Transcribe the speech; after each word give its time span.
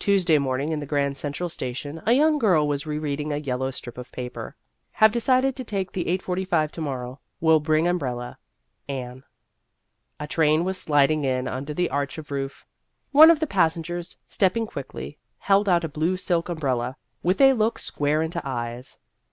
Tuesday 0.00 0.38
morning 0.38 0.72
in 0.72 0.80
the 0.80 0.86
Grand 0.90 1.16
Central 1.16 1.48
Station 1.48 2.02
a 2.04 2.12
young 2.14 2.36
girl 2.36 2.66
was 2.66 2.84
re 2.84 2.98
reading 2.98 3.32
a 3.32 3.36
yel 3.36 3.58
low 3.58 3.70
strip 3.70 3.96
of 3.96 4.10
paper:" 4.10 4.56
Have 4.90 5.12
decided 5.12 5.54
to 5.54 5.62
take 5.62 5.92
the 5.92 6.04
8.45 6.06 6.70
to 6.72 6.80
morrow. 6.80 7.20
Will 7.40 7.60
bring 7.60 7.86
umbrella. 7.86 8.38
Anne." 8.88 9.22
A 10.18 10.26
train 10.26 10.64
was 10.64 10.78
sliding 10.80 11.24
in 11.24 11.46
under 11.46 11.72
the 11.72 11.90
arch 11.90 12.18
of 12.18 12.32
roof. 12.32 12.66
One 13.12 13.30
of 13.30 13.38
the 13.38 13.46
passengers, 13.46 14.16
stepping 14.26 14.66
quickly, 14.66 15.16
held 15.38 15.68
out 15.68 15.84
a 15.84 15.88
blue 15.88 16.16
silk 16.16 16.48
umbrella, 16.48 16.96
with 17.22 17.40
a 17.40 17.52
look 17.52 17.78
square 17.78 18.22
into 18.22 18.42
eyes. 18.44 18.98